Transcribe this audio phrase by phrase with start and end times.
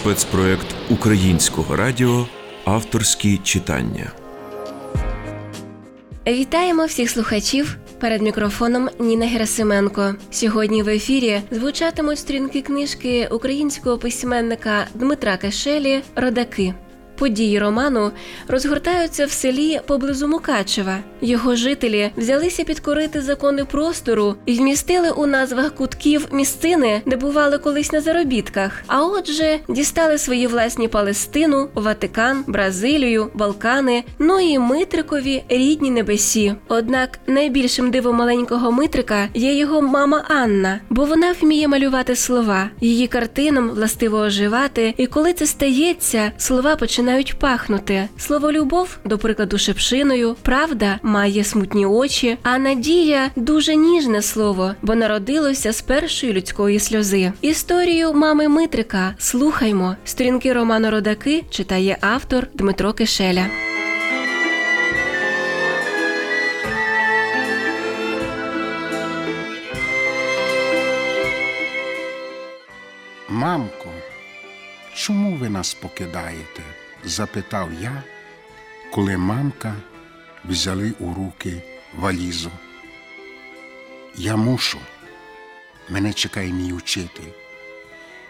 [0.00, 2.26] спецпроект українського радіо
[2.64, 4.12] Авторські читання.
[6.26, 7.76] Вітаємо всіх слухачів.
[7.98, 10.14] Перед мікрофоном Ніна Герасименко.
[10.30, 16.74] Сьогодні в ефірі звучатимуть сторінки книжки українського письменника Дмитра Кешелі Родаки.
[17.20, 18.10] Події роману
[18.48, 20.98] розгортаються в селі поблизу Мукачева.
[21.20, 27.92] Його жителі взялися підкорити закони простору і вмістили у назвах кутків місцини, де бували колись
[27.92, 28.82] на заробітках.
[28.86, 36.54] А отже, дістали свої власні Палестину, Ватикан, Бразилію, Балкани, ну і Митрикові рідні небесі.
[36.68, 42.70] Однак найбільшим дивом маленького Митрика є його мама Анна, бо вона вміє малювати слова.
[42.80, 48.08] Її картинам властиво оживати, і коли це стається, слова починають пахнути.
[48.18, 54.94] Слово любов, до прикладу, шепшиною, правда має смутні очі, а надія дуже ніжне слово, бо
[54.94, 57.32] народилося з першої людської сльози.
[57.40, 59.96] Історію мами Митрика слухаймо.
[60.04, 63.46] Сторінки роману Родаки читає автор Дмитро Кишеля.
[73.28, 73.88] Мамко,
[74.94, 76.62] чому ви нас покидаєте?
[77.04, 78.02] Запитав я,
[78.92, 79.74] коли мамка
[80.44, 81.62] взяли у руки
[81.96, 82.50] валізу.
[84.16, 84.78] Я мушу,
[85.88, 87.32] мене чекає мій учитель.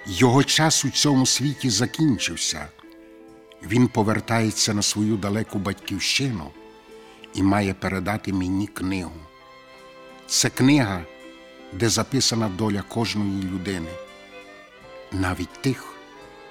[0.07, 2.69] Його час у цьому світі закінчився.
[3.63, 6.51] Він повертається на свою далеку батьківщину
[7.35, 9.21] і має передати мені книгу.
[10.27, 11.05] Це книга,
[11.73, 13.91] де записана доля кожної людини,
[15.13, 15.95] навіть тих,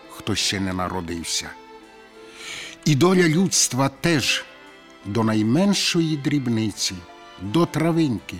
[0.09, 1.49] хто ще не народився.
[2.89, 4.45] І доля людства теж
[5.05, 6.95] до найменшої дрібниці,
[7.41, 8.37] до травинки,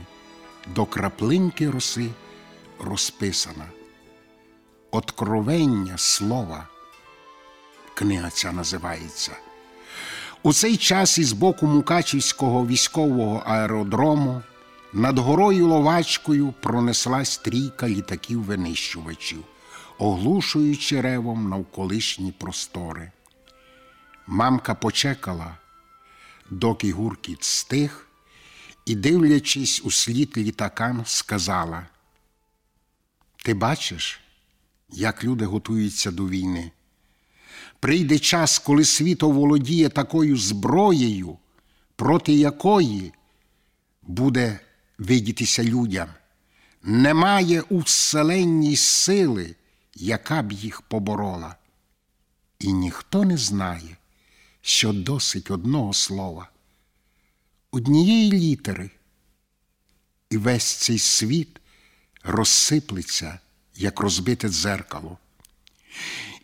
[0.76, 2.10] до краплинки роси
[2.80, 3.66] розписана.
[4.92, 6.68] Откровення слова.
[7.94, 9.32] Книга ця називається.
[10.44, 14.42] У цей час із боку Мукачівського військового аеродрому
[14.94, 19.44] над горою Ловачкою пронеслась трійка літаків-винищувачів,
[19.98, 23.12] оглушуючи ревом навколишні простори.
[24.32, 25.58] Мамка почекала,
[26.50, 28.08] доки гуркіт стих,
[28.86, 31.88] і, дивлячись у слід літакам, сказала:
[33.44, 34.20] Ти бачиш,
[34.90, 36.72] як люди готуються до війни?
[37.80, 41.38] Прийде час, коли світ оволодіє такою зброєю,
[41.96, 43.14] проти якої
[44.02, 44.60] буде
[44.98, 46.10] видітися людям.
[46.84, 49.56] Немає у вселенній сили,
[49.96, 51.56] яка б їх поборола.
[52.60, 53.98] І ніхто не знає,
[54.62, 56.50] що досить одного слова,
[57.72, 58.92] однієї літери,
[60.30, 61.60] і весь цей світ
[62.24, 63.40] розсиплеться,
[63.76, 65.18] як розбите дзеркало.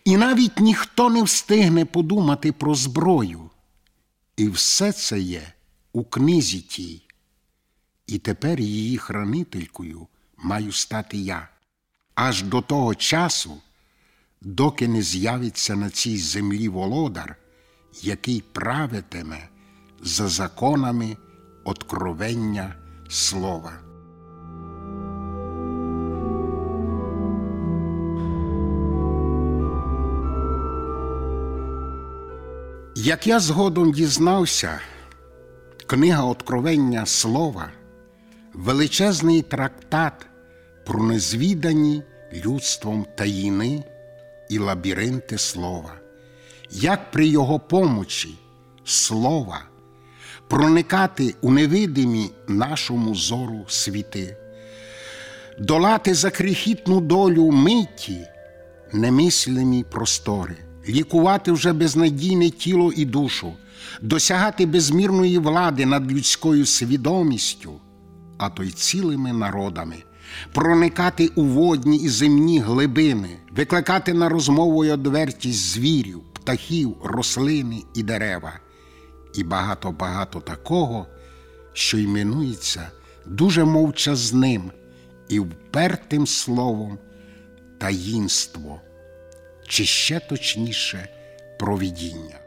[0.06, 3.50] І навіть ніхто не встигне подумати про зброю.
[4.38, 5.54] І все це є
[5.94, 7.02] у книзі тій.
[8.08, 11.50] І тепер її хранителькою маю стати я.
[12.16, 13.62] Аж до того часу,
[14.42, 17.36] доки не з'явиться на цій землі володар,
[18.02, 19.50] який правитиме
[20.02, 21.18] за законами
[21.64, 22.76] откровення
[23.10, 23.74] слова.
[32.98, 34.80] Як я згодом дізнався,
[35.88, 37.72] книга Откровення Слова
[38.54, 40.26] величезний трактат
[40.86, 42.04] про незвідані
[42.46, 43.84] людством таїни
[44.50, 45.94] і лабіринти слова,
[46.72, 48.36] як при його помочі
[48.86, 49.62] слова
[50.48, 54.38] проникати у невидимі нашому зору світи,
[55.60, 58.28] долати за крихітну долю миті
[58.94, 60.58] немислимі простори.
[60.90, 63.54] Лікувати вже безнадійне тіло і душу,
[64.02, 67.74] досягати безмірної влади над людською свідомістю,
[68.38, 69.96] а то й цілими народами,
[70.54, 78.04] проникати у водні і земні глибини, викликати на розмову й одвертість звірів, птахів, рослини і
[78.04, 78.60] дерева,
[79.34, 81.08] і багато-багато такого,
[81.74, 82.92] що іменується
[83.26, 84.72] дуже мовчазним
[85.28, 87.00] і впертим словом
[87.78, 88.82] таїнство
[89.68, 91.10] чи ще точніше
[91.60, 92.40] провідіння.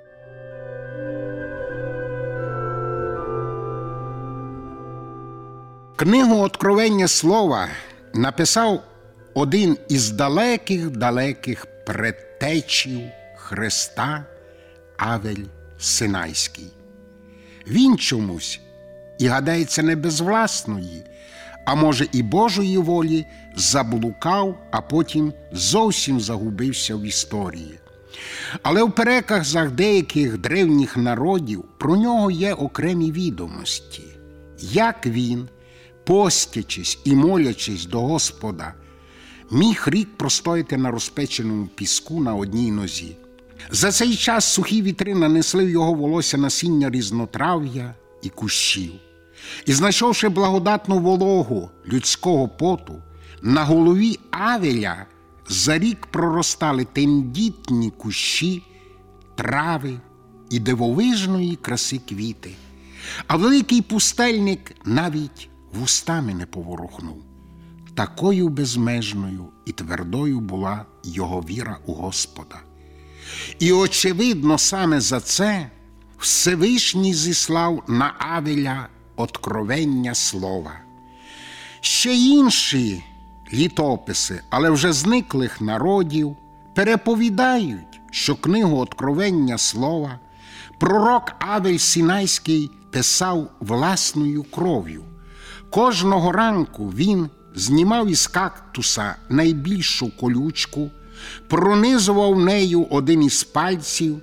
[5.96, 7.68] Книгу Откровення слова
[8.14, 8.82] написав
[9.34, 13.00] один із далеких далеких предтечів
[13.48, 14.26] Христа
[14.96, 15.44] Авель
[15.78, 16.66] Синайський.
[17.66, 18.60] Він чомусь,
[19.18, 21.04] і гадається, не без власної,
[21.66, 27.78] а може і Божої волі, заблукав, а потім зовсім загубився в історії.
[28.62, 34.04] Але в переказах деяких древніх народів про нього є окремі відомості,
[34.58, 35.48] як він,
[36.04, 38.74] постячись і молячись до Господа,
[39.50, 43.16] міг рік простояти на розпеченому піску на одній нозі.
[43.70, 48.92] За цей час сухі вітри нанесли в його волосся насіння різнотрав'я і кущів.
[49.66, 53.02] І знайшовши благодатну вологу людського поту,
[53.42, 55.06] на голові Авеля
[55.48, 58.62] за рік проростали тендітні кущі,
[59.36, 60.00] трави
[60.50, 62.50] і дивовижної краси квіти.
[63.26, 67.24] А великий пустельник навіть вустами не поворухнув.
[67.94, 72.60] Такою безмежною і твердою була його віра у Господа.
[73.58, 75.70] І, очевидно, саме за це
[76.18, 80.72] Всевишній зіслав на Авеля откровення слова.
[81.80, 83.04] Ще інші
[83.52, 86.36] літописи, але вже зниклих народів,
[86.74, 90.18] переповідають, що книгу Откровення слова
[90.78, 95.04] пророк Авель Сінайський писав власною кров'ю.
[95.70, 100.90] Кожного ранку він знімав із кактуса найбільшу колючку,
[101.48, 104.22] пронизував нею один із пальців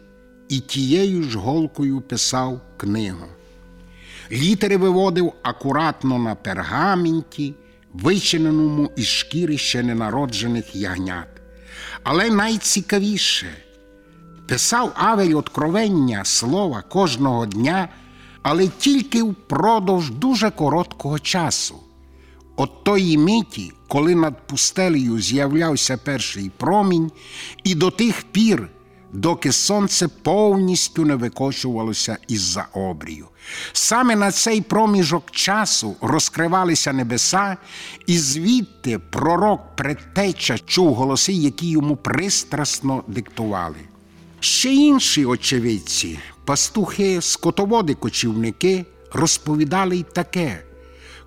[0.49, 3.25] і тією ж голкою писав книгу.
[4.31, 7.53] Літери виводив акуратно на пергаменті,
[7.93, 11.27] вичиненому із шкіри ще ненароджених ягнят.
[12.03, 13.47] Але найцікавіше
[14.47, 17.89] писав Авель откровення слова кожного дня,
[18.41, 21.75] але тільки впродовж дуже короткого часу.
[22.55, 27.11] От тої миті, коли над пустелею з'являвся перший промінь,
[27.63, 28.69] і до тих пір,
[29.13, 33.27] доки сонце повністю не викочувалося із-за обрію.
[33.73, 37.57] Саме на цей проміжок часу розкривалися небеса,
[38.07, 43.77] і звідти пророк предтеча чув голоси, які йому пристрасно диктували.
[44.39, 50.63] Ще інші очевидці, пастухи, скотоводи, кочівники розповідали й таке,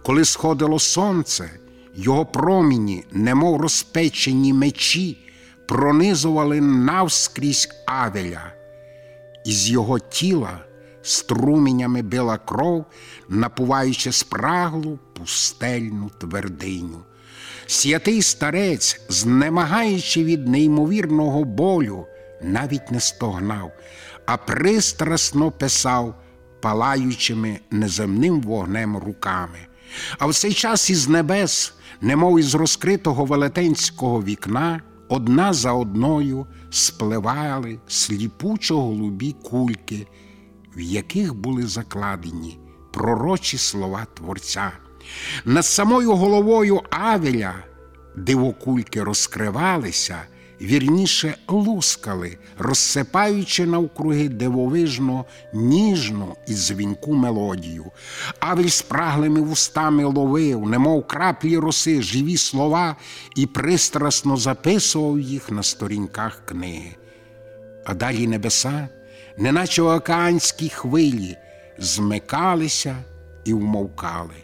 [0.03, 1.51] коли сходило сонце,
[1.95, 5.19] його проміні, немов розпечені мечі,
[5.67, 8.53] пронизували навскрізь Авеля.
[9.45, 10.61] Із його тіла
[11.03, 12.85] струменями била кров,
[13.29, 16.99] напуваючи спраглу пустельну твердиню.
[17.67, 22.07] Святий старець, знемагаючи від неймовірного болю,
[22.43, 23.73] навіть не стогнав,
[24.27, 26.15] а пристрасно писав
[26.61, 29.59] палаючими неземним вогнем руками.
[30.19, 37.79] А в цей час із небес, немов із розкритого велетенського вікна, одна за одною спливали
[37.89, 40.07] сліпучо голубі кульки,
[40.77, 42.59] в яких були закладені
[42.93, 44.73] пророчі слова Творця.
[45.45, 47.55] Над самою головою Авеля
[48.17, 50.23] дивокульки розкривалися,
[50.61, 57.85] вірніше лускали, розсипаючи навкруги дивовижно ніжну і дзвінку мелодію.
[58.41, 62.97] Авель спраглими вустами ловив, немов краплі роси, живі слова
[63.37, 66.97] і пристрасно записував їх на сторінках книги.
[67.85, 68.89] А далі небеса,
[69.39, 71.37] неначе океанські хвилі,
[71.79, 72.97] змикалися
[73.45, 74.35] і вмовкали.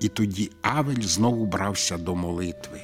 [0.00, 2.80] І тоді Авель знову брався до молитви.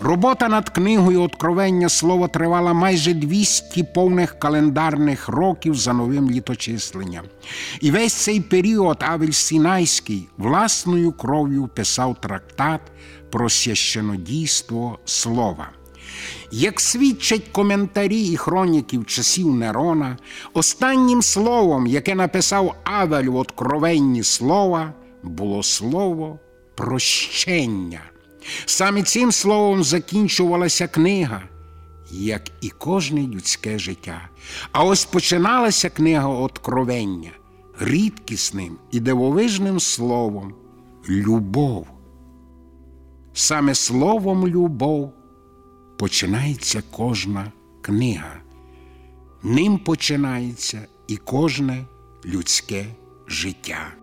[0.00, 7.24] Робота над книгою Откровення слова тривала майже 200 повних календарних років за новим літочисленням.
[7.80, 12.80] І весь цей період Авель Сінайський власною кров'ю писав трактат
[13.30, 15.68] про священодійство слова.
[16.52, 20.18] Як свідчать коментарі і хроніків часів Нерона,
[20.54, 26.38] останнім словом, яке написав Авель в откровенні слова, було слово
[26.74, 28.09] прощення.
[28.66, 31.42] Саме цим словом закінчувалася книга,
[32.10, 34.28] як і кожне людське життя.
[34.72, 37.30] А ось починалася книга Откровення
[37.80, 40.54] рідкісним і дивовижним словом
[41.08, 41.86] любов.
[43.32, 45.12] Саме словом любов
[45.98, 48.36] починається кожна книга.
[49.42, 51.84] Ним починається і кожне
[52.24, 52.86] людське
[53.28, 53.99] життя.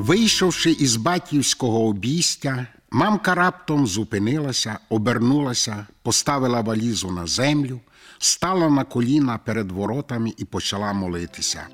[0.00, 7.80] Вийшовши із батьківського обійстя, мамка раптом зупинилася, обернулася, поставила валізу на землю,
[8.18, 11.66] стала на коліна перед воротами і почала молитися.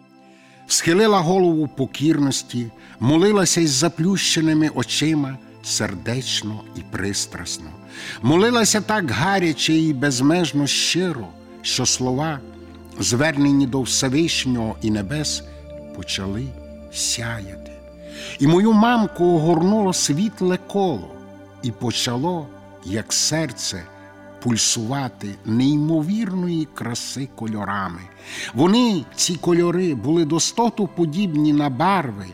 [0.67, 7.71] Схилила голову покірності, молилася із заплющеними очима сердечно і пристрасно.
[8.23, 11.29] Молилася так гаряче і безмежно щиро,
[11.63, 12.41] що слова
[12.99, 15.43] звернені до Всевишнього і небес,
[15.97, 16.47] почали
[16.93, 17.76] сяяти.
[18.39, 21.09] І мою мамку огорнуло світле коло,
[21.63, 22.47] і почало,
[22.85, 23.83] як серце,
[24.43, 28.01] пульсувати неймовірної краси кольорами.
[28.55, 32.27] Вони, ці кольори, були достоту подібні на барви,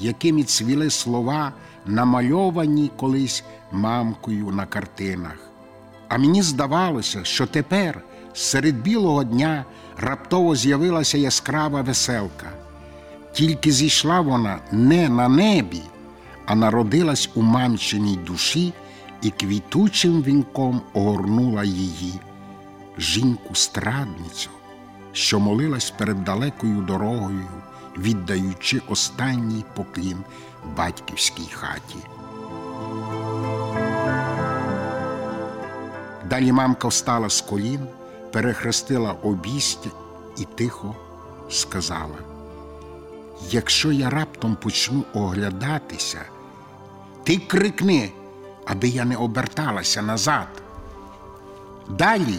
[0.00, 1.52] якими цвіли слова,
[1.86, 5.36] намальовані колись мамкою на картинах.
[6.08, 8.02] А мені здавалося, що тепер,
[8.34, 9.64] серед білого дня,
[9.96, 12.46] раптово з'явилася яскрава веселка.
[13.32, 15.82] Тільки зійшла вона не на небі,
[16.46, 18.72] а народилась у мамчиній душі
[19.22, 22.14] і квітучим вінком огорнула її,
[22.98, 24.50] жінку страдницю,
[25.12, 27.48] що молилась перед далекою дорогою,
[27.98, 30.18] віддаючи останній поклін
[30.76, 31.96] батьківській хаті.
[36.30, 37.80] Далі мамка встала з колін,
[38.32, 39.90] перехрестила обістя
[40.36, 40.96] і тихо
[41.48, 42.29] сказала:
[43.50, 46.20] Якщо я раптом почну оглядатися,
[47.24, 48.12] ти крикни,
[48.66, 50.48] аби я не оберталася назад.
[51.88, 52.38] Далі,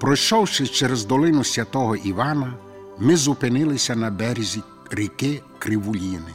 [0.00, 2.54] пройшовши через долину святого Івана,
[2.98, 6.32] ми зупинилися на березі ріки Кривуліни.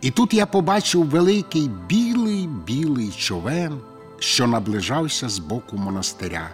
[0.00, 3.80] І тут я побачив великий білий білий човен,
[4.18, 6.50] що наближався з боку монастиря.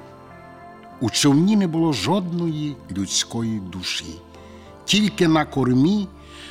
[1.00, 4.18] У човні не було жодної людської душі,
[4.84, 6.08] тільки на кормі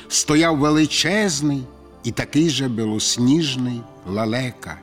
[0.08, 1.62] стояв величезний
[2.04, 4.78] і такий же білосніжний лалека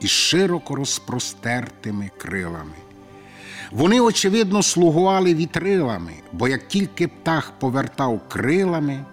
[0.00, 2.74] із широко розпростертими крилами.
[3.72, 9.04] Вони, очевидно, слугували вітрилами, бо як тільки птах повертав крилами,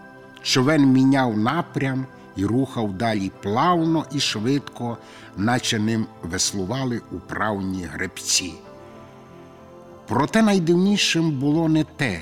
[0.41, 2.05] човен міняв напрям
[2.35, 4.97] і рухав далі плавно і швидко,
[5.37, 8.53] наче ним веслували управні гребці.
[10.07, 12.21] Проте найдивнішим було не те,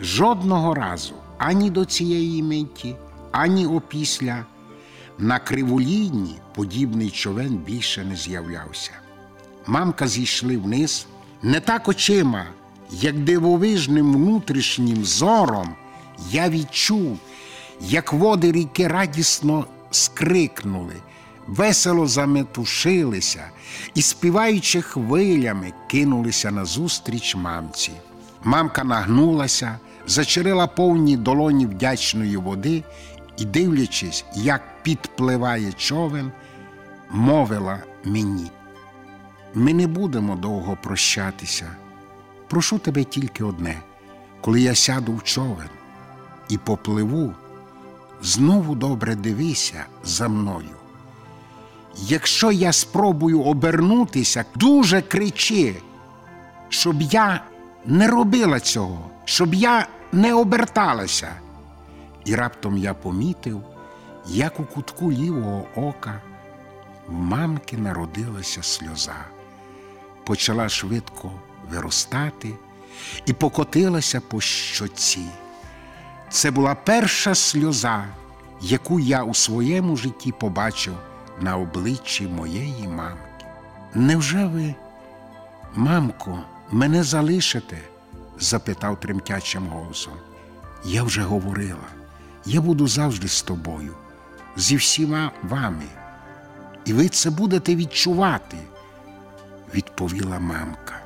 [0.00, 2.94] жодного разу ані до цієї миті,
[3.32, 4.44] ані опісля
[5.18, 8.90] на криволінні подібний човен більше не з'являвся.
[9.66, 11.06] Мамка зійшли вниз
[11.42, 12.46] не так очима,
[12.90, 15.74] як дивовижним внутрішнім зором
[16.30, 17.18] я відчув,
[17.80, 20.94] як води ріки радісно скрикнули,
[21.46, 23.50] весело заметушилися
[23.94, 27.92] і, співаючи хвилями, кинулися назустріч мамці.
[28.44, 29.78] Мамка нагнулася,
[30.08, 32.84] зачерила повні долоні вдячної води
[33.36, 36.32] і, дивлячись, як підпливає човен,
[37.10, 38.50] мовила мені.
[39.54, 41.76] Ми не будемо довго прощатися.
[42.48, 43.82] Прошу тебе тільки одне,
[44.40, 45.68] коли я сяду в човен
[46.48, 47.34] і попливу,
[48.22, 50.76] знову добре дивися за мною.
[51.96, 55.76] Якщо я спробую обернутися, дуже кричи,
[56.68, 57.44] щоб я
[57.86, 61.32] не робила цього, щоб я не оберталася.
[62.24, 63.62] І раптом я помітив,
[64.26, 66.20] як у кутку лівого ока
[67.06, 69.24] в мамки народилася сльоза,
[70.24, 71.32] почала швидко
[71.70, 72.54] виростати
[73.26, 75.26] і покотилася по щоці.
[76.30, 78.04] Це була перша сльоза,
[78.60, 80.94] яку я у своєму житті побачив
[81.40, 83.44] на обличчі моєї мамки.
[83.94, 84.74] Невже ви,
[85.74, 87.78] мамко, мене залишите?
[88.40, 90.12] Запитав тремтячим голосом.
[90.84, 91.88] Я вже говорила,
[92.44, 93.94] я буду завжди з тобою,
[94.56, 95.84] зі всіма вами,
[96.84, 98.56] і ви це будете відчувати,
[99.74, 101.00] відповіла мамка.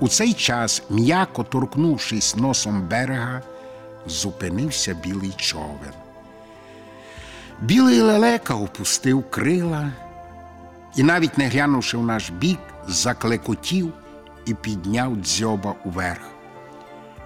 [0.00, 3.42] У цей час, м'яко торкнувшись носом берега,
[4.06, 6.01] зупинився білий човен.
[7.62, 9.92] Білий лелека опустив крила
[10.96, 13.92] і, навіть не глянувши в наш бік, заклекотів
[14.46, 16.20] і підняв дзьоба уверх.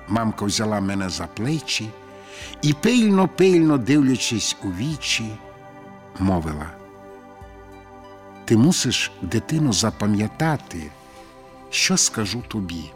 [0.09, 1.90] Мамка взяла мене за плечі
[2.62, 5.38] і, пильно, пильно дивлячись у вічі,
[6.19, 6.71] мовила:
[8.45, 10.90] Ти мусиш, дитино, запам'ятати,
[11.71, 12.93] що скажу тобі.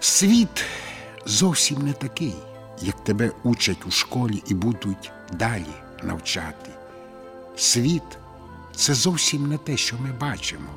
[0.00, 0.64] Світ
[1.26, 2.36] зовсім не такий,
[2.80, 6.70] як тебе учать у школі і будуть далі навчати.
[7.56, 8.18] Світ
[8.76, 10.70] це зовсім не те, що ми бачимо.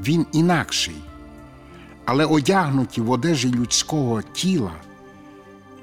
[0.00, 0.96] Він інакший,
[2.04, 4.72] але одягнуті в одежі людського тіла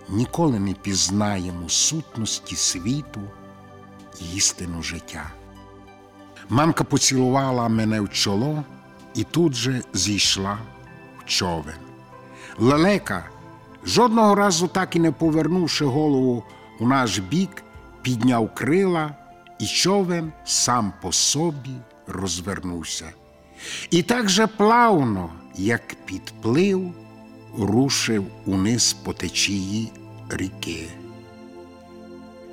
[0.09, 3.21] ніколи не пізнаємо сутності світу
[4.21, 5.31] і істину життя.
[6.49, 8.63] Мамка поцілувала мене в чоло
[9.15, 10.57] і тут же зійшла
[11.19, 11.75] в човен.
[12.57, 13.29] Лелека,
[13.85, 16.43] жодного разу так і не повернувши голову
[16.79, 17.63] у наш бік,
[18.01, 19.15] підняв крила
[19.59, 21.75] і човен сам по собі
[22.07, 23.05] розвернувся.
[23.89, 26.93] І так же плавно, як підплив,
[27.57, 29.91] рушив униз по течії
[30.29, 30.87] ріки.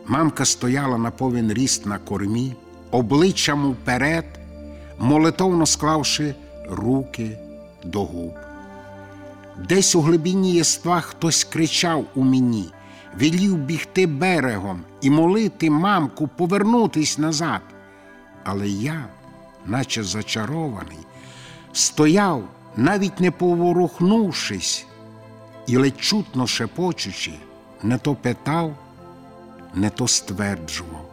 [0.06, 2.54] Мамка стояла на повен ріст на кормі,
[2.90, 4.24] обличчям вперед,
[4.98, 6.34] молитовно склавши
[6.68, 7.38] руки
[7.84, 8.45] до губ.
[9.58, 12.72] Десь у глибині єства хтось кричав у мені,
[13.14, 17.60] велів бігти берегом і молити мамку повернутись назад.
[18.44, 19.04] Але я,
[19.66, 20.98] наче зачарований,
[21.72, 22.44] стояв,
[22.76, 24.86] навіть не поворухнувшись,
[25.66, 27.32] і ледь чутно шепочучи,
[27.82, 28.76] не то питав,
[29.74, 31.10] не то стверджував.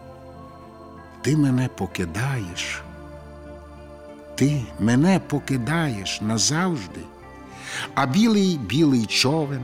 [1.21, 2.83] Ти мене покидаєш,
[4.35, 7.01] ти мене покидаєш назавжди,
[7.95, 9.61] а білий білий човен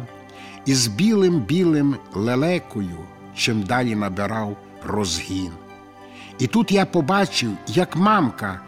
[0.66, 2.98] із білим білим лелекою
[3.40, 5.52] чим далі набирав розгін.
[6.40, 8.60] І тут я побачив, як мамка,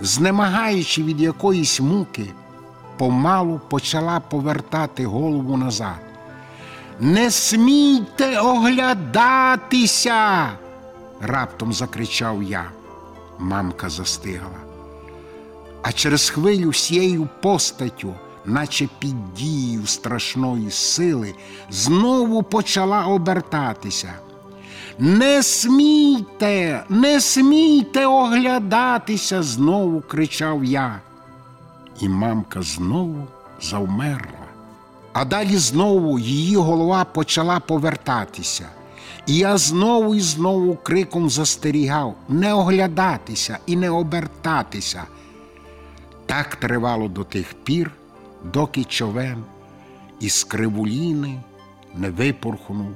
[0.00, 2.32] знемагаючи від якоїсь муки,
[2.96, 6.00] помалу почала повертати голову назад.
[7.00, 10.48] Не смійте оглядатися.
[11.20, 12.64] раптом закричав я.
[13.38, 14.58] Мамка застигла.
[15.82, 18.14] А через хвилю всією постаттю,
[18.48, 21.34] наче під дією страшної сили,
[21.70, 24.12] знову почала обертатися.
[24.98, 31.00] Не смійте, не смійте оглядатися, знову кричав я.
[32.00, 33.26] І мамка знову
[33.60, 34.38] завмерла.
[35.12, 38.68] А далі знову її голова почала повертатися.
[39.26, 45.04] І я знову і знову криком застерігав не оглядатися і не обертатися.
[46.26, 47.90] Так тривало до тих пір,
[48.44, 49.44] доки човен
[50.20, 51.40] із кривуліни
[51.94, 52.90] не випорхнув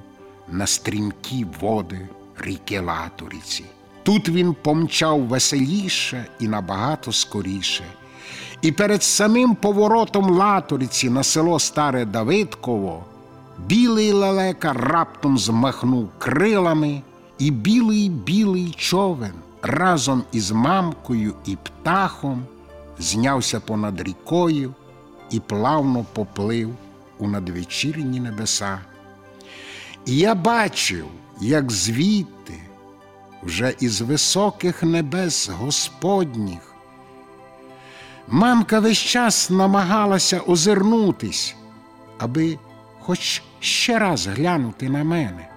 [0.48, 2.08] на стрімкі води
[2.38, 3.64] ріки Латориці.
[4.02, 7.84] Тут він помчав веселіше і набагато скоріше.
[8.62, 13.04] І перед самим поворотом Латориці на село Старе Давидково
[13.66, 17.02] білий лелека раптом змахнув крилами,
[17.38, 22.42] і білий білий човен разом із мамкою і птахом
[22.98, 24.74] знявся понад рікою
[25.32, 26.74] і плавно поплив
[27.18, 28.80] у надвечірні небеса.
[30.06, 31.06] І я бачив,
[31.40, 32.54] як звідти,
[33.42, 36.74] вже із високих небес Господніх,
[38.28, 41.56] мамка весь час намагалася озирнутись,
[42.18, 42.58] аби
[43.00, 45.48] хоч ще раз глянути на мене.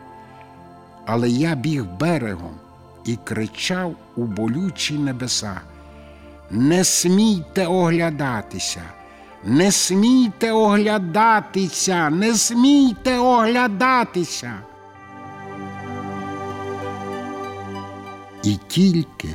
[1.06, 2.56] Але я біг берегом
[3.06, 5.62] і кричав у болючі небеса.
[6.52, 8.82] Не смійте оглядатися,
[9.46, 14.54] не смійте оглядатися, не смійте оглядатися.
[18.44, 19.30] І тільки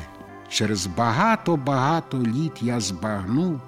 [0.48, 3.60] через багато-багато літ я збагнув,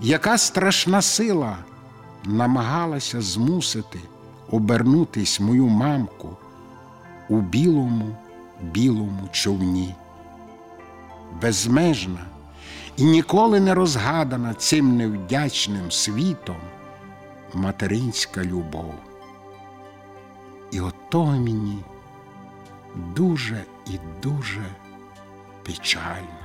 [0.00, 1.56] яка страшна сила
[2.24, 4.00] намагалася змусити
[4.50, 6.36] обернутись мою мамку
[7.28, 8.16] у білому
[8.62, 9.94] білому човні.
[11.42, 12.31] Безмежна
[12.96, 16.60] і ніколи не розгадана цим невдячним світом
[17.54, 18.94] материнська любов.
[20.70, 21.78] І от того мені
[23.16, 24.64] дуже і дуже
[25.62, 26.42] печально.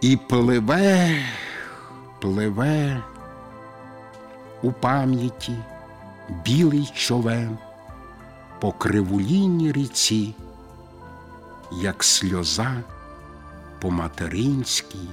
[0.00, 1.16] І пливе,
[2.20, 3.02] пливе
[4.62, 5.56] у пам'яті
[6.44, 7.58] білий човен
[8.60, 10.34] по кривулінній ріці,
[11.72, 12.82] як сльоза
[13.80, 15.08] по материнській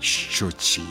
[0.00, 0.82] щоці.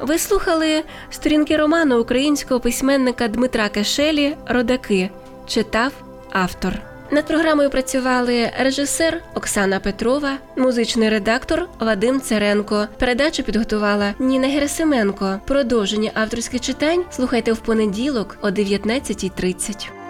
[0.00, 5.10] Ви слухали сторінки роману українського письменника Дмитра Кешелі Родаки.
[5.46, 5.92] Читав
[6.30, 6.91] автор.
[7.12, 12.86] Над програмою працювали режисер Оксана Петрова, музичний редактор Вадим Царенко.
[12.98, 15.40] Передачу підготувала Ніна Герасименко.
[15.46, 20.01] Продовження авторських читань слухайте в понеділок о 19.30.